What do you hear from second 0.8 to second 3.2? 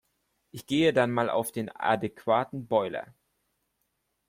dann mal auf den adäquaten Boiler.